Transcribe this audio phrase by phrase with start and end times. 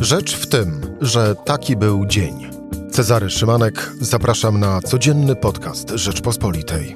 [0.00, 2.50] Rzecz w tym, że taki był dzień.
[2.90, 6.94] Cezary Szymanek, zapraszam na codzienny podcast Rzeczpospolitej.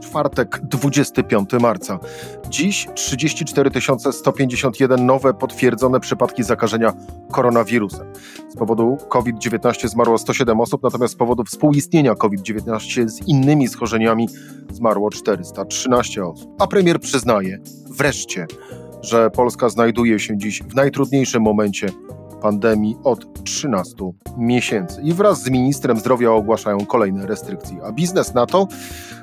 [0.00, 1.98] Czwartek, 25 marca.
[2.48, 3.70] Dziś 34
[4.12, 6.92] 151 nowe potwierdzone przypadki zakażenia
[7.32, 8.06] koronawirusem.
[8.48, 14.28] Z powodu COVID-19 zmarło 107 osób, natomiast z powodu współistnienia COVID-19 z innymi schorzeniami
[14.72, 16.50] zmarło 413 osób.
[16.58, 17.58] A premier przyznaje,
[17.90, 18.46] wreszcie,
[19.02, 21.88] że Polska znajduje się dziś w najtrudniejszym momencie
[22.42, 23.94] pandemii od 13
[24.38, 25.02] miesięcy.
[25.02, 27.76] I wraz z ministrem zdrowia ogłaszają kolejne restrykcje.
[27.84, 28.68] A biznes na to?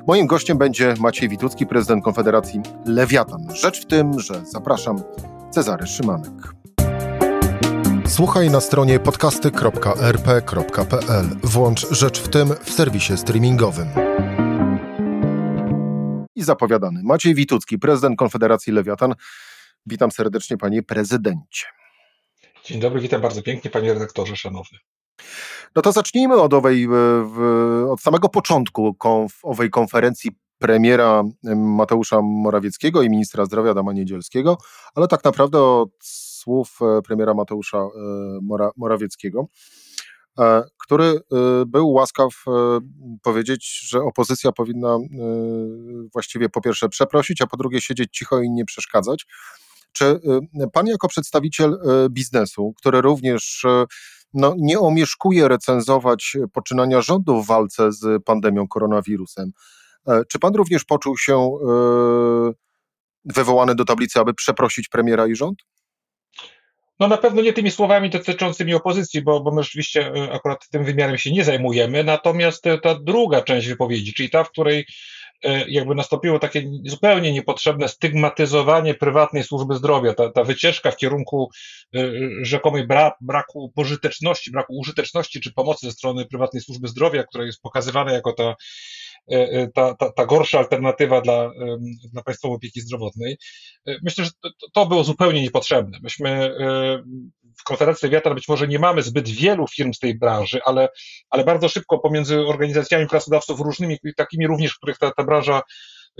[0.06, 3.46] Moim gościem będzie Maciej Witucki, prezydent Konfederacji Lewiatan.
[3.54, 5.02] Rzecz w tym, że zapraszam
[5.50, 6.54] Cezary Szymanek.
[8.06, 11.26] Słuchaj na stronie podcasty.rp.pl.
[11.42, 13.88] Włącz Rzecz w tym w serwisie streamingowym.
[16.36, 19.14] I zapowiadany Maciej Witucki, prezydent Konfederacji Lewiatan.
[19.86, 21.66] Witam serdecznie, panie prezydencie.
[22.64, 24.78] Dzień dobry, witam bardzo pięknie, panie redaktorze, szanowny.
[25.76, 26.88] No to zacznijmy od, owej,
[27.90, 31.22] od samego początku konf, owej konferencji premiera
[31.56, 34.58] Mateusza Morawieckiego i ministra zdrowia Adama Niedzielskiego,
[34.94, 35.90] ale tak naprawdę od
[36.40, 37.88] słów e, premiera Mateusza e,
[38.42, 39.46] Mora, Morawieckiego,
[40.38, 41.20] e, który
[41.66, 42.44] był łaskaw
[43.22, 44.98] powiedzieć, że opozycja powinna
[46.12, 49.26] właściwie po pierwsze przeprosić, a po drugie siedzieć cicho i nie przeszkadzać.
[49.92, 50.20] Czy y,
[50.72, 53.84] pan jako przedstawiciel y, biznesu, który również y,
[54.34, 59.52] no, nie omieszkuje recenzować poczynania rządu w walce z pandemią koronawirusem,
[60.28, 61.50] czy pan również poczuł się
[63.24, 65.58] wywołany do tablicy, aby przeprosić premiera i rząd?
[67.00, 71.18] No na pewno nie tymi słowami dotyczącymi opozycji, bo, bo my rzeczywiście akurat tym wymiarem
[71.18, 72.04] się nie zajmujemy.
[72.04, 74.86] Natomiast ta druga część wypowiedzi, czyli ta, w której
[75.68, 81.50] jakby nastąpiło takie zupełnie niepotrzebne stygmatyzowanie prywatnej służby zdrowia, ta, ta wycieczka w kierunku
[81.94, 82.10] e,
[82.42, 87.62] rzekomej bra, braku pożyteczności, braku użyteczności czy pomocy ze strony prywatnej służby zdrowia, która jest
[87.62, 88.54] pokazywana jako ta e,
[89.74, 91.50] ta, ta, ta gorsza alternatywa dla,
[92.12, 93.36] dla państwowej opieki zdrowotnej.
[94.02, 95.98] Myślę, że to, to było zupełnie niepotrzebne.
[96.02, 96.54] Myśmy
[97.60, 100.88] w Konferencji Lewiatan być może nie mamy zbyt wielu firm z tej branży, ale,
[101.30, 105.62] ale bardzo szybko pomiędzy organizacjami pracodawców różnymi, takimi również, w których ta, ta branża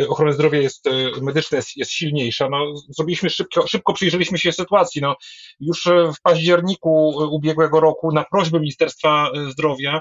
[0.08, 0.84] ochrony zdrowia jest
[1.22, 2.48] medyczna, jest, jest silniejsza.
[2.48, 5.02] No, zrobiliśmy szybko, szybko przyjrzeliśmy się sytuacji.
[5.02, 5.16] No,
[5.60, 5.84] już
[6.18, 10.00] w październiku ubiegłego roku na prośbę Ministerstwa Zdrowia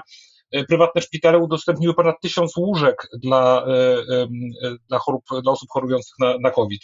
[0.68, 3.72] prywatne szpitale udostępniły ponad tysiąc łóżek dla, e,
[4.16, 4.26] e,
[4.88, 6.82] dla, chorób, dla osób chorujących na, na COVID.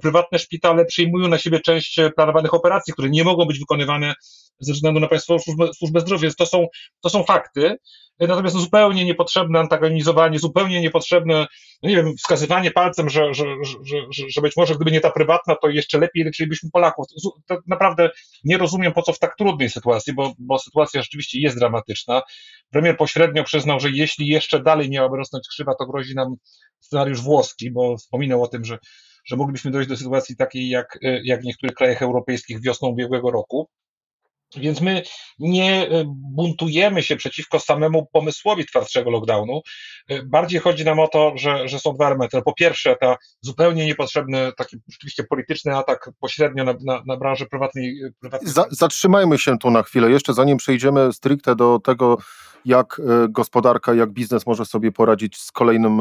[0.00, 4.14] Prywatne szpitale przyjmują na siebie część planowanych operacji, które nie mogą być wykonywane
[4.60, 6.22] ze względu na Państwową Służbę, Służbę Zdrowia.
[6.22, 6.66] Więc to są,
[7.02, 7.76] to są fakty.
[8.20, 11.46] Natomiast zupełnie niepotrzebne antagonizowanie, zupełnie niepotrzebne,
[11.82, 15.10] no nie wiem, wskazywanie palcem, że, że, że, że, że być może gdyby nie ta
[15.10, 17.06] prywatna, to jeszcze lepiej leczylibyśmy Polaków.
[17.46, 18.10] To naprawdę
[18.44, 22.22] nie rozumiem, po co w tak trudnej sytuacji, bo, bo sytuacja rzeczywiście jest dramatyczna.
[22.70, 26.34] Premier pośrednio przyznał, że jeśli jeszcze dalej miałaby rosnąć krzywa, to grozi nam
[26.80, 28.78] scenariusz włoski, bo wspominał o tym, że,
[29.24, 33.68] że moglibyśmy dojść do sytuacji takiej jak, jak w niektórych krajach europejskich wiosną ubiegłego roku.
[34.56, 35.02] Więc my
[35.38, 39.60] nie e, buntujemy się przeciwko samemu pomysłowi twardszego lockdownu.
[40.08, 42.42] E, bardziej chodzi nam o to, że, że są dwa elementy.
[42.42, 48.02] Po pierwsze, ta zupełnie niepotrzebny, taki rzeczywiście polityczny atak pośrednio na, na, na branżę prywatnej.
[48.02, 48.52] E, prywatnej.
[48.52, 52.16] Za, zatrzymajmy się tu na chwilę, jeszcze zanim przejdziemy stricte do tego,
[52.64, 55.98] jak gospodarka, jak biznes może sobie poradzić z kolejnym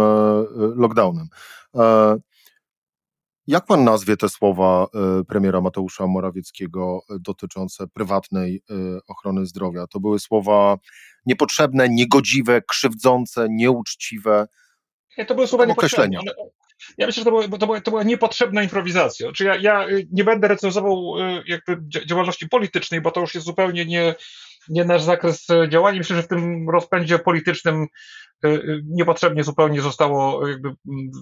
[0.75, 1.27] lockdownem.
[3.47, 8.73] Jak pan nazwie te słowa e, premiera Mateusza Morawieckiego e, dotyczące prywatnej e,
[9.07, 9.87] ochrony zdrowia?
[9.87, 10.77] To były słowa
[11.25, 14.47] niepotrzebne, niegodziwe, krzywdzące, nieuczciwe.
[15.17, 16.19] Nie, to były słowa określenia.
[16.97, 19.31] Ja myślę, że to, była, to, była, to była niepotrzebna improwizacja.
[19.31, 21.13] Czy ja, ja nie będę recenzował
[21.45, 24.15] jakby działalności politycznej, bo to już jest zupełnie nie,
[24.69, 25.97] nie nasz zakres działania.
[25.97, 27.87] Myślę, że w tym rozpędzie politycznym
[28.85, 30.73] niepotrzebnie zupełnie zostało, jakby,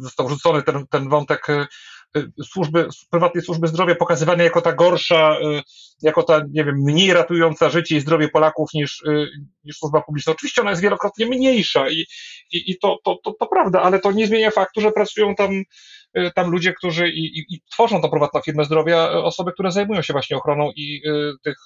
[0.02, 1.68] został wrzucony ten, ten wątek Y,
[2.44, 5.62] służby, prywatnej służby zdrowia pokazywane jako ta gorsza, y,
[6.02, 9.28] jako ta, nie wiem, mniej ratująca życie i zdrowie Polaków niż, y,
[9.64, 10.34] niż służba publiczna.
[10.34, 12.06] Oczywiście ona jest wielokrotnie mniejsza i,
[12.52, 15.52] i, i to, to, to, to prawda, ale to nie zmienia faktu, że pracują tam
[15.52, 15.66] Y,
[16.36, 20.02] tam ludzie, którzy i, i, i tworzą tą prywatną firmę zdrowia, y, osoby, które zajmują
[20.02, 21.58] się właśnie ochroną i y, tych,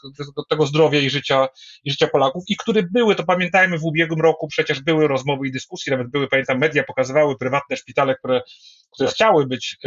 [0.49, 1.47] tego zdrowia i życia,
[1.83, 5.51] i życia Polaków i które były, to pamiętajmy, w ubiegłym roku przecież były rozmowy i
[5.51, 8.41] dyskusje, nawet były, pamiętam, media pokazywały prywatne szpitale, które,
[8.93, 9.77] które chciały być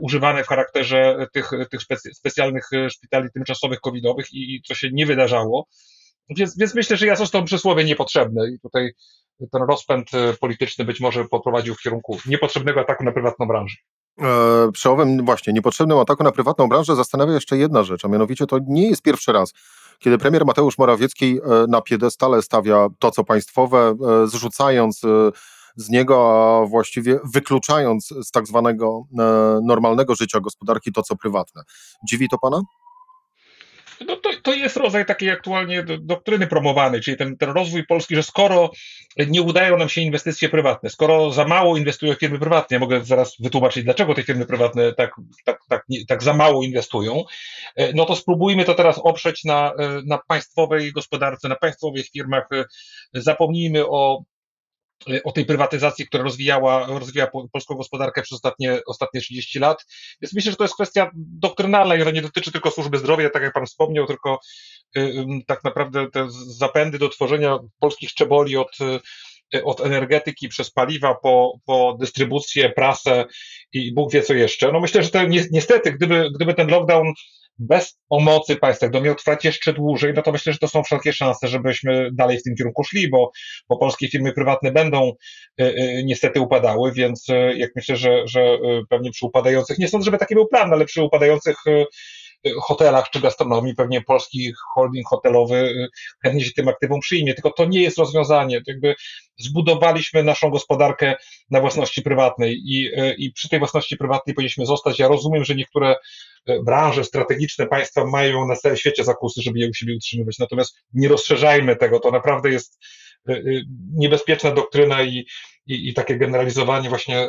[0.00, 1.80] używane w charakterze tych, tych
[2.12, 5.66] specjalnych szpitali tymczasowych covidowych i, i co się nie wydarzało.
[6.30, 8.92] Więc, więc myślę, że ja został przysłowie niepotrzebne i tutaj
[9.52, 13.76] ten rozpęd e, polityczny być może poprowadził w kierunku niepotrzebnego ataku na prywatną branżę.
[14.20, 18.46] E, przy owym właśnie niepotrzebnym ataku na prywatną branżę zastanawia jeszcze jedna rzecz, a mianowicie
[18.46, 19.52] to nie jest pierwszy raz,
[19.98, 25.00] kiedy premier Mateusz Morawiecki e, na piedestale stawia to, co państwowe, e, zrzucając
[25.76, 26.16] z niego,
[26.62, 29.02] a właściwie wykluczając z tak zwanego
[29.62, 31.62] normalnego życia gospodarki to, co prywatne.
[32.08, 32.60] Dziwi to pana?
[34.00, 38.22] No to, to jest rodzaj takiej aktualnie doktryny promowanej, czyli ten, ten rozwój Polski, że
[38.22, 38.70] skoro
[39.26, 43.36] nie udają nam się inwestycje prywatne, skoro za mało inwestują firmy prywatne, ja mogę zaraz
[43.40, 45.10] wytłumaczyć, dlaczego te firmy prywatne tak,
[45.44, 47.24] tak, tak, tak za mało inwestują,
[47.76, 52.48] e, no to spróbujmy to teraz oprzeć na, e, na państwowej gospodarce, na państwowych firmach.
[52.52, 52.64] E,
[53.14, 54.24] zapomnijmy o
[55.24, 59.86] o tej prywatyzacji, która rozwijała, rozwijała polską gospodarkę przez ostatnie, ostatnie 30 lat.
[60.22, 63.42] Więc myślę, że to jest kwestia doktrynalna i że nie dotyczy tylko służby zdrowia, tak
[63.42, 64.38] jak Pan wspomniał, tylko
[65.46, 68.80] tak naprawdę te zapędy do tworzenia polskich czeboli od,
[69.54, 73.24] y, od energetyki przez paliwa po, po dystrybucję, prasę
[73.72, 74.72] i Bóg wie co jeszcze.
[74.72, 77.12] No myślę, że to niestety, gdyby, gdyby ten lockdown
[77.58, 81.12] bez pomocy państwa, gdyby miał trwać jeszcze dłużej, no to myślę, że to są wszelkie
[81.12, 83.30] szanse, żebyśmy dalej w tym kierunku szli, bo,
[83.68, 85.12] bo polskie firmy prywatne będą
[85.60, 89.88] y, y, niestety upadały, więc y, jak myślę, że, że y, pewnie przy upadających, nie
[89.88, 91.84] sądzę, żeby taki był plan, ale przy upadających y,
[92.62, 95.88] hotelach czy gastronomii, pewnie polski holding hotelowy
[96.22, 98.56] chętnie się tym aktywom przyjmie, tylko to nie jest rozwiązanie.
[98.56, 98.94] To jakby
[99.38, 101.14] zbudowaliśmy naszą gospodarkę
[101.50, 104.98] na własności prywatnej i, i przy tej własności prywatnej powinniśmy zostać.
[104.98, 105.96] Ja rozumiem, że niektóre
[106.64, 111.08] branże strategiczne państwa mają na całym świecie zakusy, żeby je u siebie utrzymywać, natomiast nie
[111.08, 112.78] rozszerzajmy tego, to naprawdę jest
[113.92, 115.26] niebezpieczna doktryna i,
[115.66, 117.28] i, i, takie generalizowanie właśnie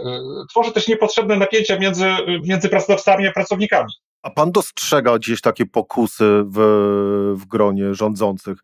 [0.50, 2.06] tworzy też niepotrzebne napięcia między,
[2.44, 3.91] między pracodawcami a pracownikami.
[4.25, 6.57] A pan dostrzega gdzieś takie pokusy w,
[7.38, 8.57] w gronie rządzących,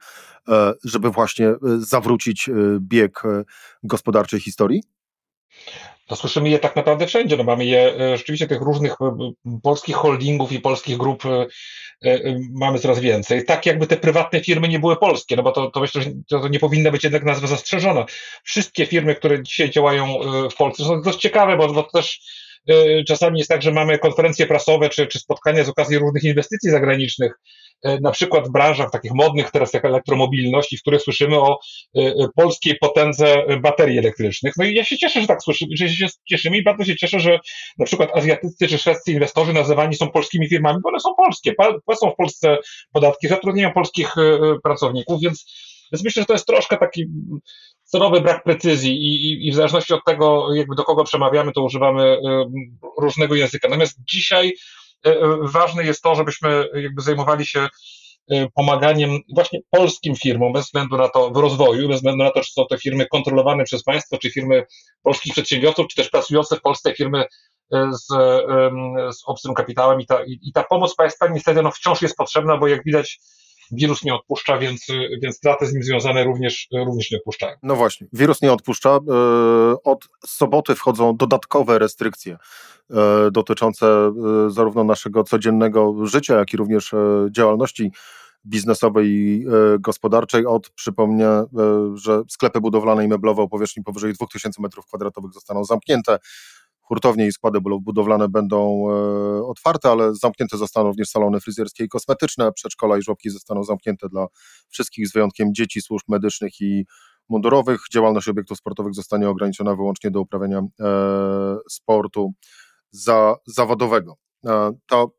[0.49, 3.23] e, żeby właśnie e, zawrócić e, bieg
[3.83, 4.83] gospodarczej historii?
[6.07, 7.37] To słyszymy je tak naprawdę wszędzie.
[7.37, 8.95] No mamy je rzeczywiście tych różnych
[9.63, 11.23] polskich holdingów i polskich grup
[12.53, 13.45] mamy coraz więcej.
[13.45, 16.47] Tak jakby te prywatne firmy nie były polskie, no bo to, to myślę, że to,
[16.47, 18.05] nie powinna być jednak nazwa zastrzeżona.
[18.43, 20.07] Wszystkie firmy, które dzisiaj działają
[20.51, 22.21] w Polsce są dość ciekawe, bo, to też
[23.07, 27.33] czasami jest tak, że mamy konferencje prasowe czy, czy spotkania z okazji różnych inwestycji zagranicznych,
[27.83, 31.59] e, na przykład w branżach takich modnych teraz jak elektromobilność, w których słyszymy o
[31.97, 34.53] e, polskiej potędze baterii elektrycznych.
[34.57, 37.19] No i ja się cieszę, że tak słyszymy, że się cieszymy i bardzo się cieszę,
[37.19, 37.39] że
[37.77, 41.53] na przykład azjatyccy czy szwedzcy inwestorzy nazywani są polskimi firmami, bo one są polskie,
[41.85, 42.57] płacą w Polsce
[42.93, 44.13] podatki, zatrudniają polskich
[44.63, 45.45] pracowników, więc,
[45.93, 47.05] więc myślę, że to jest troszkę taki
[47.91, 51.63] celowy brak precyzji i, i, i, w zależności od tego, jakby do kogo przemawiamy, to
[51.63, 52.19] używamy y,
[52.97, 53.67] różnego języka.
[53.67, 54.53] Natomiast dzisiaj
[55.07, 57.67] y, y, ważne jest to, żebyśmy jakby zajmowali się
[58.55, 62.51] pomaganiem właśnie polskim firmom, bez względu na to w rozwoju, bez względu na to, czy
[62.53, 64.63] są to firmy kontrolowane przez państwo, czy firmy
[65.03, 67.25] polskich przedsiębiorców, czy też pracujące w Polsce firmy
[67.91, 68.07] z,
[69.17, 72.57] z obcym kapitałem i ta, i, i ta pomoc państwa niestety no, wciąż jest potrzebna,
[72.57, 73.19] bo jak widać
[73.71, 74.87] wirus nie odpuszcza, więc,
[75.21, 77.55] więc straty z nim związane również, również nie odpuszczają.
[77.63, 78.89] No właśnie, wirus nie odpuszcza.
[78.89, 78.99] E,
[79.83, 82.37] od soboty wchodzą dodatkowe restrykcje
[82.89, 84.11] e, dotyczące e,
[84.49, 86.91] zarówno naszego codziennego życia, jak i również
[87.31, 87.91] działalności
[88.45, 89.45] biznesowej i
[89.79, 90.45] gospodarczej.
[90.45, 91.45] Od przypomnę,
[91.93, 96.19] że sklepy budowlane i meblowe o powierzchni powyżej 2000 m2 zostaną zamknięte
[96.91, 102.51] hurtownie i składy budowlane będą e, otwarte, ale zamknięte zostaną również salony fryzjerskie i kosmetyczne,
[102.53, 104.27] przedszkola i żłobki zostaną zamknięte dla
[104.69, 106.85] wszystkich z wyjątkiem dzieci, służb medycznych i
[107.29, 107.81] mundurowych.
[107.93, 112.33] Działalność obiektów sportowych zostanie ograniczona wyłącznie do uprawiania e, sportu
[112.91, 114.15] za, zawodowego.
[114.45, 115.11] E, to,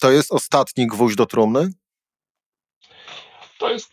[0.00, 1.70] to jest ostatni gwóźdź do trumny?
[3.64, 3.90] To jest,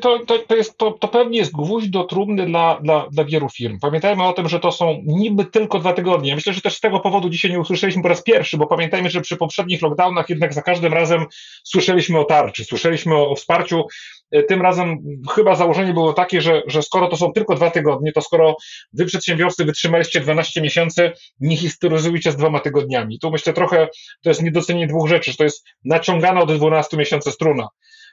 [0.00, 3.48] to, to, to, jest, to, to pewnie jest gwóźdź do trumny dla, dla, dla wielu
[3.48, 3.78] firm.
[3.80, 6.34] Pamiętajmy o tym, że to są niby tylko dwa tygodnie.
[6.34, 9.20] Myślę, że też z tego powodu dzisiaj nie usłyszeliśmy po raz pierwszy, bo pamiętajmy, że
[9.20, 11.24] przy poprzednich lockdownach jednak za każdym razem
[11.64, 13.84] słyszeliśmy o tarczy, słyszeliśmy o, o wsparciu.
[14.30, 14.98] E, tym razem
[15.34, 18.56] chyba założenie było takie, że, że skoro to są tylko dwa tygodnie, to skoro
[18.92, 23.18] wy przedsiębiorcy wytrzymaliście 12 miesięcy, nie historyzujcie z dwoma tygodniami.
[23.18, 23.88] Tu myślę trochę,
[24.22, 27.68] to jest niedocenienie dwóch rzeczy, że to jest naciągana od 12 miesięcy struna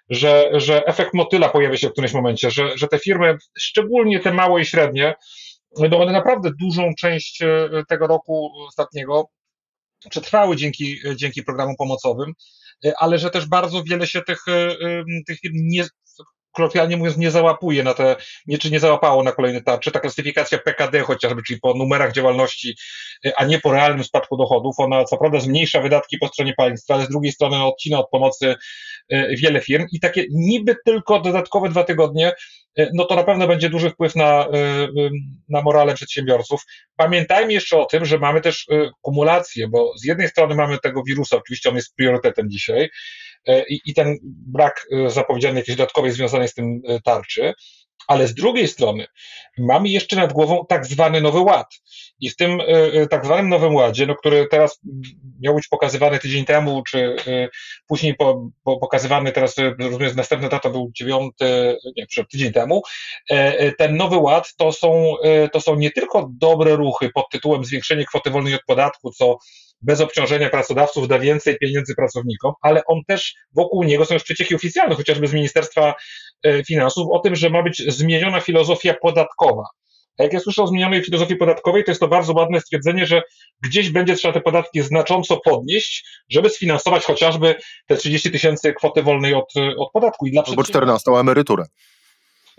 [0.09, 4.33] że, że efekt motyla pojawia się w którymś momencie, że, że te firmy, szczególnie te
[4.33, 5.15] małe i średnie,
[5.77, 9.25] no one naprawdę dużą część e, tego roku ostatniego
[10.09, 12.33] przetrwały dzięki, dzięki programom pomocowym,
[12.85, 14.75] e, ale że też bardzo wiele się tych, e,
[15.27, 15.85] tych firm nie,
[16.51, 18.15] kolokwialnie mówiąc, nie załapuje na te,
[18.47, 19.91] nie, czy nie załapało na kolejne tarcze.
[19.91, 22.75] Ta klasyfikacja PKD chociażby, czyli po numerach działalności,
[23.37, 27.05] a nie po realnym spadku dochodów, ona co prawda zmniejsza wydatki po stronie państwa, ale
[27.05, 28.55] z drugiej strony odcina od pomocy
[29.37, 32.33] wiele firm i takie niby tylko dodatkowe dwa tygodnie
[32.77, 34.47] E, no to na pewno będzie duży wpływ na,
[35.49, 36.63] na morale przedsiębiorców.
[36.95, 38.67] Pamiętajmy jeszcze o tym, że mamy też
[39.01, 42.89] kumulację, bo z jednej strony mamy tego wirusa, oczywiście on jest priorytetem dzisiaj,
[43.47, 47.53] i, i ten brak zapowiedzianej jakiejś dodatkowej związanej z tym tarczy,
[48.07, 49.05] ale z drugiej strony
[49.57, 51.67] mamy jeszcze nad głową tak zwany Nowy Ład.
[52.19, 52.61] I w tym
[53.09, 54.79] tak zwanym Nowym Ładzie, no, który teraz
[55.41, 57.15] miał być pokazywany tydzień temu, czy
[57.87, 62.81] później po, po pokazywany teraz, rozumiem, następna data był dziewiąty, nie, tydzień temu,
[63.77, 65.13] ten Nowy Ład to są,
[65.51, 69.37] to są nie tylko dobre ruchy pod tytułem zwiększenie kwoty wolnej od podatku, co
[69.81, 74.55] bez obciążenia pracodawców da więcej pieniędzy pracownikom, ale on też wokół niego są już przecieki
[74.55, 75.93] oficjalne, chociażby z Ministerstwa
[76.43, 79.63] e, Finansów, o tym, że ma być zmieniona filozofia podatkowa.
[80.17, 83.21] A jak ja słyszę o zmienionej filozofii podatkowej, to jest to bardzo ładne stwierdzenie, że
[83.61, 87.55] gdzieś będzie trzeba te podatki znacząco podnieść, żeby sfinansować chociażby
[87.87, 90.25] te 30 tysięcy kwoty wolnej od, od podatku.
[90.25, 91.65] I dla Albo 14 emeryturę.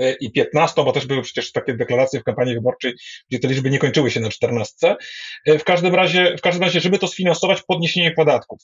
[0.02, 2.94] E, i 15, bo też były przecież takie deklaracje w kampanii wyborczej,
[3.30, 4.96] gdzie te liczby nie kończyły się na 14.
[5.46, 8.58] E, w każdym razie, w każdym razie, żeby to sfinansować podniesienie podatków.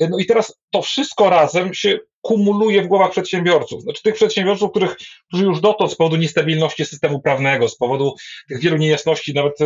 [0.00, 3.82] E, no i teraz to wszystko razem się kumuluje w głowach przedsiębiorców.
[3.82, 4.96] Znaczy tych przedsiębiorców, których,
[5.28, 8.14] którzy już dotąd z powodu niestabilności systemu prawnego, z powodu
[8.48, 9.58] tych wielu niejasności, nawet,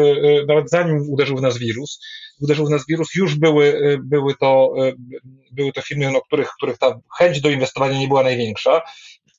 [0.48, 2.00] nawet zanim uderzył w nas wirus,
[2.40, 4.74] uderzył w nas wirus, już były, były, to,
[5.52, 8.82] były to firmy, no, których, których ta chęć do inwestowania nie była największa.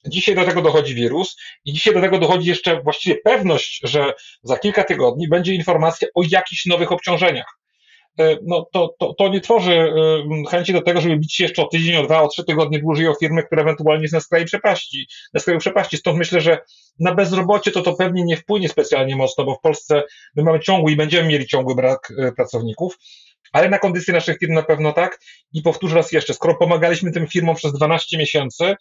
[0.07, 4.57] Dzisiaj do tego dochodzi wirus i dzisiaj do tego dochodzi jeszcze właściwie pewność, że za
[4.57, 7.57] kilka tygodni będzie informacja o jakichś nowych obciążeniach.
[8.19, 11.61] E, no to, to, to nie tworzy e, chęci do tego, żeby bić się jeszcze
[11.61, 14.45] o tydzień, o dwa, o trzy tygodnie dłużej o firmy, które ewentualnie jest na skraju
[14.45, 15.07] przepaści.
[15.33, 15.97] Na skraju przepaści.
[15.97, 16.57] Stąd myślę, że
[16.99, 20.03] na bezrobocie to to pewnie nie wpłynie specjalnie mocno, bo w Polsce
[20.35, 22.97] my mamy ciągły i będziemy mieli ciągły brak e, pracowników
[23.51, 25.19] ale na kondycję naszych firm na pewno tak.
[25.53, 28.75] I powtórzę raz jeszcze, skoro pomagaliśmy tym firmom przez 12 miesięcy,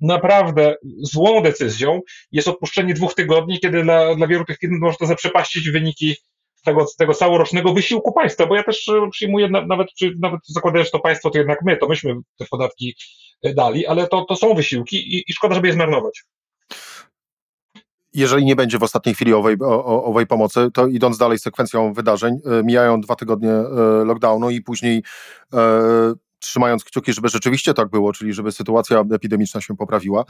[0.00, 2.00] naprawdę złą decyzją
[2.32, 6.16] jest odpuszczenie dwóch tygodni, kiedy dla, dla wielu tych firm może to zaprzepaścić wyniki
[6.66, 9.88] tego, tego całorocznego wysiłku państwa, bo ja też e, przyjmuję, nawet,
[10.20, 12.96] nawet zakładając, to państwo, to jednak my, to myśmy te podatki
[13.42, 16.24] e, dali, ale to, to są wysiłki i, i szkoda, żeby je zmarnować.
[18.14, 22.34] Jeżeli nie będzie w ostatniej chwili owej, o, owej pomocy, to idąc dalej sekwencją wydarzeń,
[22.34, 23.52] e, mijają dwa tygodnie
[24.04, 25.02] lockdownu i później
[26.46, 30.24] trzymając kciuki, żeby rzeczywiście tak było, czyli żeby sytuacja epidemiczna się poprawiła,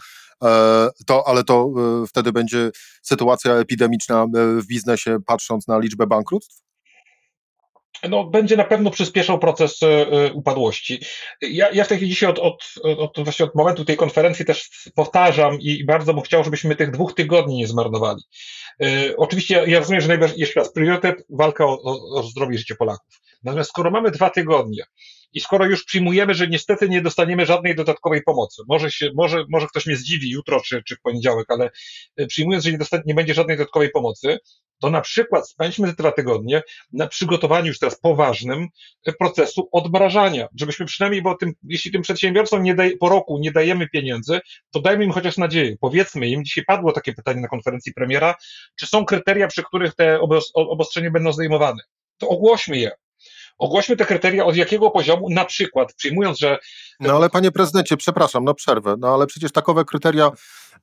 [0.44, 1.68] e, to, ale to
[2.02, 2.70] e, wtedy będzie
[3.02, 4.26] sytuacja epidemiczna e,
[4.60, 6.66] w biznesie, patrząc na liczbę bankructw?
[8.08, 9.80] no, będzie na pewno przyspieszał proces
[10.34, 11.00] upadłości.
[11.40, 14.70] Ja, ja w tej chwili dzisiaj od, od, od, właśnie od momentu tej konferencji też
[14.94, 18.22] powtarzam i, bardzo bym chciał, żebyśmy tych dwóch tygodni nie zmarnowali.
[19.16, 22.74] oczywiście ja rozumiem, że najważniejszy, jeszcze raz, priorytet walka o, o, o zdrowie i życie
[22.74, 23.20] Polaków.
[23.44, 24.84] Natomiast skoro mamy dwa tygodnie,
[25.32, 29.66] i skoro już przyjmujemy, że niestety nie dostaniemy żadnej dodatkowej pomocy, może, się, może, może
[29.66, 31.70] ktoś mnie zdziwi jutro czy, czy w poniedziałek, ale
[32.16, 34.38] e, przyjmując, że nie, dostanie, nie będzie żadnej dodatkowej pomocy,
[34.80, 38.68] to na przykład spędźmy te dwa tygodnie na przygotowaniu już teraz poważnym
[39.06, 43.52] e, procesu odmrażania, żebyśmy przynajmniej, bo tym, jeśli tym przedsiębiorcom nie daj, po roku nie
[43.52, 44.40] dajemy pieniędzy,
[44.70, 45.76] to dajmy im chociaż nadzieję.
[45.80, 48.34] Powiedzmy im, dzisiaj padło takie pytanie na konferencji premiera,
[48.80, 50.20] czy są kryteria, przy których te
[50.54, 51.82] obostrzenia będą zdejmowane.
[52.18, 52.90] To ogłośmy je
[53.58, 56.58] Ogłośmy te kryteria od jakiego poziomu, na przykład przyjmując, że.
[57.00, 60.30] No ale panie prezydencie, przepraszam, no przerwę, no ale przecież takowe kryteria,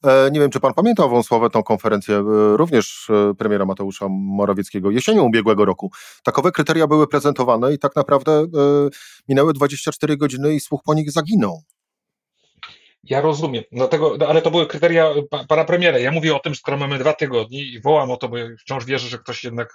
[0.03, 4.07] e, nie wiem czy pan pamięta ową słowę, tą konferencję, e, również e, premiera Mateusza
[4.09, 5.91] Morawieckiego jesienią ubiegłego roku.
[6.23, 8.45] Takowe kryteria były prezentowane i tak naprawdę
[9.29, 11.63] minęły 24 godziny i słuch po nich zaginął.
[13.03, 15.13] Ja rozumiem, dlatego, no, ale to były kryteria
[15.47, 15.99] pana premiera.
[15.99, 19.07] Ja mówię o tym, skoro mamy dwa tygodnie i wołam o to, bo wciąż wierzę,
[19.07, 19.73] że ktoś jednak,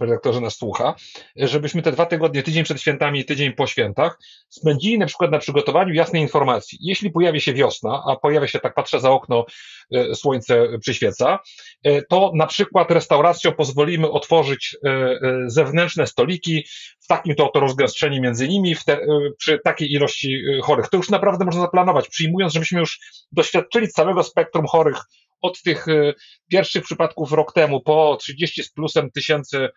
[0.00, 0.94] redaktorze, nas słucha,
[1.36, 4.18] żebyśmy te dwa tygodnie, tydzień przed świętami i tydzień po świętach,
[4.48, 6.78] spędzili na przykład na przygotowaniu jasnej informacji.
[6.80, 9.46] Jeśli pojawi się wiosna, a pojawia się, tak patrzę za okno,
[9.94, 11.38] e, słońce przyświeca,
[11.82, 16.64] e, to na przykład restauracją pozwolimy otworzyć e, zewnętrzne stoliki
[17.08, 19.00] takim to oto rozgęszczeniu między nimi, te,
[19.38, 20.88] przy takiej ilości chorych.
[20.88, 22.98] To już naprawdę można zaplanować, przyjmując, że myśmy już
[23.32, 24.96] doświadczyli całego spektrum chorych
[25.40, 26.14] od tych e,
[26.50, 29.68] pierwszych przypadków rok temu po 30 z plusem tysięcy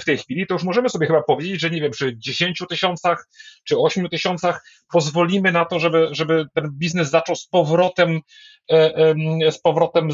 [0.00, 3.28] w tej chwili, to już możemy sobie chyba powiedzieć, że nie wiem, przy 10 tysiącach
[3.64, 8.20] czy 8 tysiącach pozwolimy na to, żeby, żeby ten biznes zaczął z powrotem,
[9.50, 10.08] z powrotem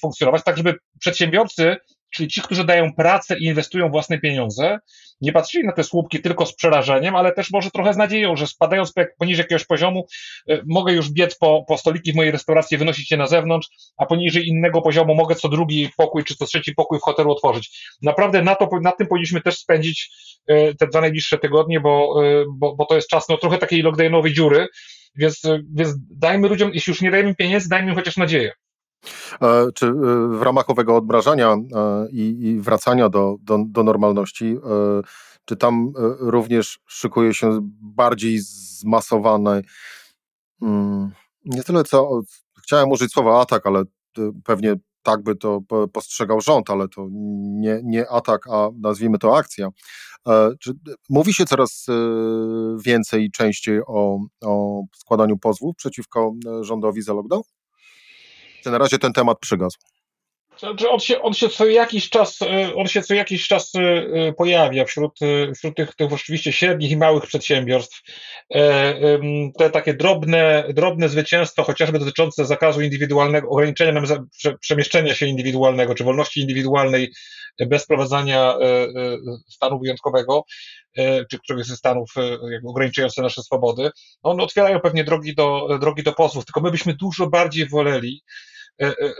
[0.00, 1.76] funkcjonować, tak żeby przedsiębiorcy
[2.10, 4.78] czyli ci, którzy dają pracę i inwestują własne pieniądze,
[5.20, 8.46] nie patrzyli na te słupki tylko z przerażeniem, ale też może trochę z nadzieją, że
[8.46, 10.06] spadając poniżej jakiegoś poziomu,
[10.50, 14.06] y, mogę już biec po, po stoliki w mojej restauracji, wynosić je na zewnątrz, a
[14.06, 17.88] poniżej innego poziomu mogę co drugi pokój czy co trzeci pokój w hotelu otworzyć.
[18.02, 20.10] Naprawdę na, to, na tym powinniśmy też spędzić
[20.50, 22.14] y, te dwa najbliższe tygodnie, bo,
[22.48, 24.66] bo, bo to jest czas no, trochę takiej lockdownowej dziury,
[25.16, 25.42] więc,
[25.74, 28.52] więc dajmy ludziom, jeśli już nie dajemy pieniędzy, dajmy im chociaż nadzieję.
[29.42, 29.92] E, czy e,
[30.38, 34.56] w ramach owego odmrażania e, i, wracania do, do, do normalności,
[35.44, 38.38] czy tam również szykuje się bardziej
[38.78, 39.62] zmasowane,
[40.62, 41.10] mm,
[41.44, 42.20] nie tyle co,
[42.62, 43.82] chciałem użyć słowa atak, ale
[44.44, 45.60] pewnie tak by to
[45.92, 47.06] postrzegał rząd, ale to
[47.40, 49.68] nie, nie atak, a nazwijmy to akcja.
[51.10, 51.86] Mówi się coraz
[52.84, 57.42] więcej i częściej o, o składaniu pozwów przeciwko rządowi za lockdown?
[58.66, 59.78] Na razie ten temat przygasł?
[60.58, 63.80] Znaczy on, się, on się co jakiś czas, e, on się co jakiś czas e,
[63.80, 65.18] e, pojawia wśród,
[65.56, 68.02] wśród tych, tych oczywiście średnich i małych przedsiębiorstw.
[69.58, 74.04] Te takie drobne, drobne zwycięstwa, chociażby dotyczące zakazu indywidualnego, ograniczenia nam
[74.60, 77.12] przemieszczenia się indywidualnego, czy wolności indywidualnej
[77.66, 78.54] bez wprowadzania
[79.48, 80.44] stanu wyjątkowego,
[81.30, 82.10] czy któregoś ze stanów
[82.68, 83.90] ograniczających nasze swobody,
[84.22, 88.22] one otwierają pewnie drogi do, drogi do pozwów, tylko my byśmy dużo bardziej woleli,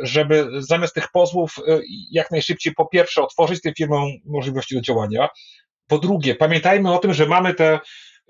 [0.03, 5.29] żeby zamiast tych pozwów e, jak najszybciej po pierwsze otworzyć tym firmom możliwości do działania,
[5.87, 7.79] po drugie pamiętajmy o tym, że mamy te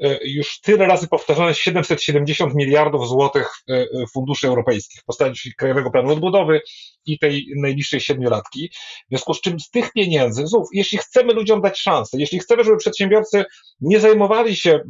[0.02, 5.90] E, już tyle razy powtarzane 770 miliardów złotych e, e, funduszy europejskich w postaci Krajowego
[5.90, 6.60] Planu Odbudowy
[7.06, 8.70] i tej najbliższej siedmiolatki.
[9.06, 12.64] W związku z czym z tych pieniędzy, znów, jeśli chcemy ludziom dać szansę, jeśli chcemy,
[12.64, 13.44] żeby przedsiębiorcy
[13.80, 14.80] nie zajmowali się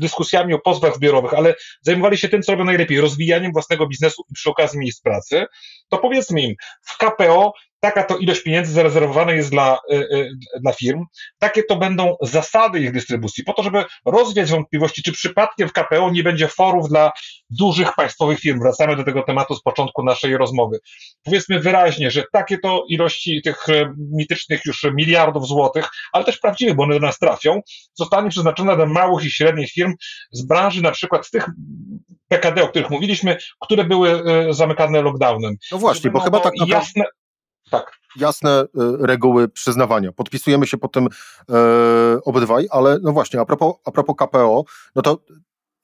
[0.00, 4.34] dyskusjami o pozwach zbiorowych, ale zajmowali się tym, co robią najlepiej, rozwijaniem własnego biznesu i
[4.34, 5.46] przy okazji miejsc pracy,
[5.88, 10.30] to powiedzmy im, w KPO taka to ilość pieniędzy zarezerwowana jest dla, y, y,
[10.60, 11.04] dla firm,
[11.38, 16.10] takie to będą zasady ich dystrybucji, po to, żeby rozwiać wątpliwości, czy przypadkiem w KPO
[16.10, 17.12] nie będzie forów dla
[17.50, 18.60] dużych państwowych firm.
[18.60, 20.78] Wracamy do tego tematu z początku naszej rozmowy.
[21.24, 26.74] Powiedzmy wyraźnie, że takie to ilości tych y, mitycznych już miliardów złotych, ale też prawdziwych,
[26.74, 27.60] bo one do nas trafią,
[27.94, 29.94] zostanie przeznaczone dla małych i średnich firm
[30.32, 31.46] z branży na przykład z tych
[32.28, 35.56] PKD, o których mówiliśmy, które były zamykane lockdownem.
[35.72, 36.74] No właśnie, bo chyba tak naprawdę...
[36.74, 37.04] Jasne,
[37.70, 37.98] tak.
[38.16, 38.66] Jasne y,
[39.06, 40.12] reguły przyznawania.
[40.12, 41.08] Podpisujemy się po tym
[41.50, 41.54] e,
[42.24, 45.18] obydwaj, ale no właśnie, a propos, a propos KPO, no to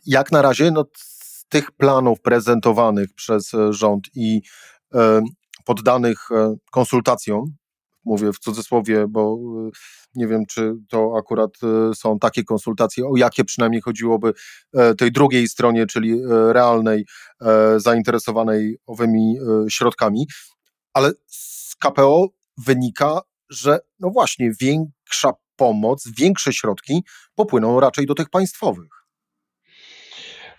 [0.07, 4.43] jak na razie no, z tych planów prezentowanych przez e, rząd i
[4.95, 5.21] e,
[5.65, 6.29] poddanych
[6.71, 7.55] konsultacjom,
[8.05, 9.39] mówię w cudzysłowie, bo
[10.15, 11.51] nie wiem, czy to akurat
[11.95, 14.33] są takie konsultacje, o jakie przynajmniej chodziłoby
[14.99, 17.07] tej drugiej stronie, czyli realnej,
[17.77, 19.37] zainteresowanej owymi
[19.69, 20.27] środkami,
[20.93, 21.13] ale
[21.79, 22.29] KPO
[22.67, 29.04] wynika, że no właśnie większa pomoc, większe środki popłyną raczej do tych państwowych.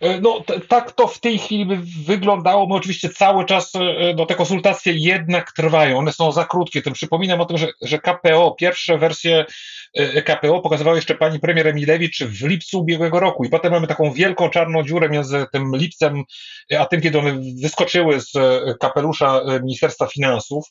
[0.01, 2.67] E, no tak to w tej chwili by wyglądało.
[2.67, 6.81] My oczywiście cały czas e, no, te konsultacje jednak trwają, one są za krótkie.
[6.81, 9.45] Tym przypominam o tym, że, że KPO, pierwsze wersje
[9.93, 14.11] e, KPO pokazywała jeszcze pani premier Emilewicz w lipcu ubiegłego roku i potem mamy taką
[14.11, 16.23] wielką czarną dziurę między tym lipcem,
[16.79, 18.31] a tym, kiedy one wyskoczyły z
[18.79, 20.65] kapelusza Ministerstwa Finansów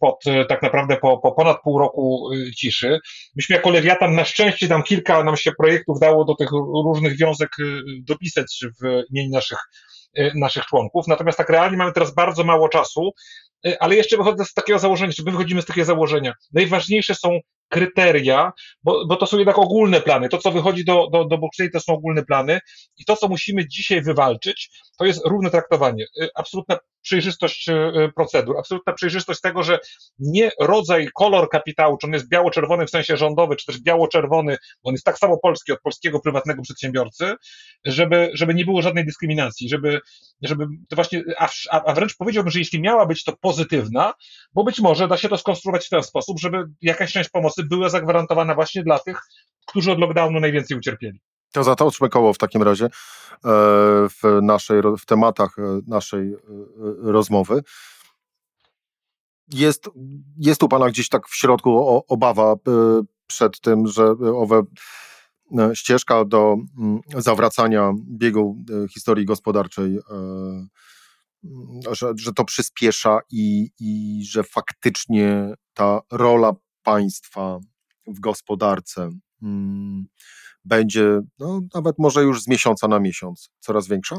[0.00, 2.98] pod tak naprawdę po, po ponad pół roku ciszy.
[3.36, 6.50] Myśmy jako Lewiatan na szczęście tam kilka nam się projektów dało do tych
[6.84, 7.50] różnych wiązek
[7.98, 8.35] dopisać
[8.82, 9.58] w imieniu naszych,
[10.16, 11.06] e, naszych członków.
[11.06, 13.10] Natomiast tak realnie mamy teraz bardzo mało czasu,
[13.66, 16.32] e, ale jeszcze wychodzę z takiego założenia, czy my wychodzimy z takiego założenia.
[16.52, 20.28] Najważniejsze są kryteria, bo, bo to są jednak ogólne plany.
[20.28, 22.60] To, co wychodzi do, do, do Brukseli, to są ogólne plany
[22.98, 26.04] i to, co musimy dzisiaj wywalczyć, to jest równe traktowanie.
[26.22, 29.78] E, absolutna przejrzystość e, procedur, absolutna przejrzystość tego, że
[30.18, 34.94] nie rodzaj, kolor kapitału, czy on jest biało-czerwony w sensie rządowy, czy też biało-czerwony, on
[34.94, 37.34] jest tak samo polski od polskiego prywatnego przedsiębiorcy,
[37.84, 40.00] żeby, żeby nie było żadnej dyskryminacji, żeby,
[40.42, 44.12] żeby to właśnie, a, a wręcz powiedziałbym, że jeśli miała być to pozytywna,
[44.52, 47.88] bo być może da się to skonstruować w ten sposób, żeby jakaś część pomocy była
[47.88, 49.20] zagwarantowana właśnie dla tych,
[49.66, 51.20] którzy od lockdownu najwięcej ucierpieli.
[51.56, 52.88] To zatoczmy koło w takim razie e,
[54.08, 56.38] w, naszej, w tematach e, naszej e,
[57.02, 57.62] rozmowy.
[59.52, 59.90] Jest,
[60.38, 62.54] jest u Pana gdzieś tak w środku obawa
[63.26, 64.62] przed tym, że owe
[65.74, 68.64] ścieżka do mm, zawracania biegu
[68.94, 69.98] historii gospodarczej,
[71.92, 77.58] że, że to przyspiesza i, i że faktycznie ta rola państwa
[78.06, 79.10] w gospodarce
[79.42, 80.06] mm,
[80.66, 84.18] będzie no, nawet może już z miesiąca na miesiąc coraz większa?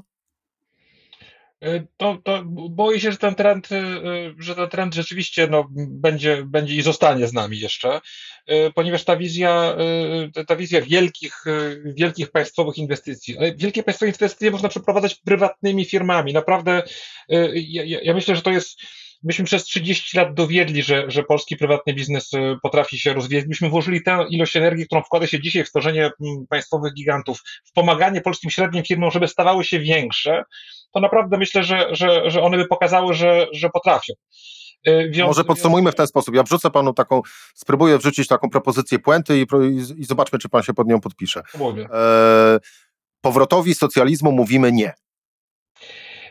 [1.66, 6.44] Y, to, to boję się, że ten trend, y, że ten trend rzeczywiście no, będzie,
[6.46, 8.02] będzie i zostanie z nami jeszcze,
[8.76, 9.76] ponieważ ta wizja,
[10.48, 11.44] ta wizja wielkich,
[11.86, 16.34] wielkich państwowych inwestycji, wielkie państwowe inwestycje można przeprowadzać prywatnymi firmami.
[16.34, 16.84] Naprawdę,
[17.54, 18.80] ja, ja myślę, że to jest
[19.23, 23.45] myśmy przez 30 lat dowiedli, że, że polski prywatny biznes y, potrafi się rozwijać.
[23.47, 27.73] Myśmy włożyli tę ilość energii, którą wkłada się dzisiaj w tworzenie mm, państwowych gigantów, w
[27.73, 30.43] pomaganie polskim średnim firmom, żeby stawały się większe,
[30.91, 34.13] to naprawdę myślę, że, że, że one by pokazały, że, że potrafią.
[34.88, 36.36] Y, wiąz, Może podsumujmy w ten sposób.
[36.36, 37.21] Ja wrzucę panu taką,
[37.56, 41.41] spróbuję wrzucić taką propozycję puenty i, i, i zobaczmy, czy pan się pod nią podpisze.
[41.93, 42.60] E,
[43.21, 44.93] powrotowi socjalizmu mówimy nie.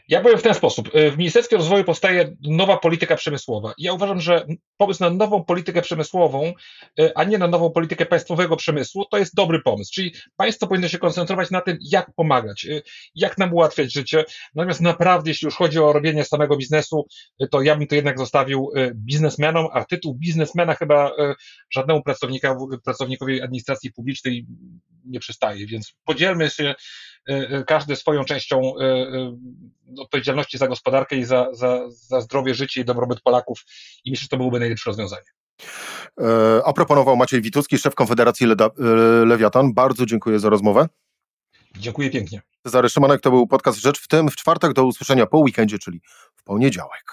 [0.08, 0.94] Ja powiem w ten sposób.
[0.94, 3.74] Y, w Ministerstwie Rozwoju powstaje nowa polityka przemysłowa.
[3.78, 6.52] Ja uważam, że pomysł na nową politykę przemysłową,
[7.00, 9.92] y, a nie na nową politykę państwowego przemysłu, to jest dobry pomysł.
[9.94, 12.82] Czyli państwo powinno się koncentrować na tym, jak pomagać, y,
[13.14, 14.24] jak nam ułatwiać życie.
[14.54, 17.06] Natomiast naprawdę, jeśli już chodzi o robienie samego biznesu,
[17.50, 21.12] to ja bym to jednak zostawił biznesmenom, a tytuł biznesmena chyba
[21.70, 22.02] żadnemu
[22.84, 24.46] pracownikowi administracji publicznej
[25.04, 25.66] nie przystaje.
[25.66, 26.74] Więc podzielmy się
[27.66, 28.72] każdy swoją częścią
[29.98, 33.64] odpowiedzialności za gospodarkę i za, za, za zdrowie, życie i dobrobyt Polaków
[34.04, 35.26] i myślę, że to byłoby najlepsze rozwiązanie.
[36.20, 38.70] E, a proponował Maciej Witucki, szef Konfederacji Leda, e,
[39.24, 39.74] Lewiatan.
[39.74, 40.88] Bardzo dziękuję za rozmowę.
[41.78, 42.42] Dziękuję pięknie.
[42.62, 46.00] Cezary Szymanek, to był podcast Rzecz w tym w czwartek do usłyszenia po weekendzie, czyli
[46.36, 47.12] w poniedziałek.